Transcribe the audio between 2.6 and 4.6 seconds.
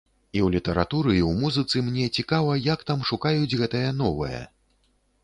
як там шукаюць гэтае новае.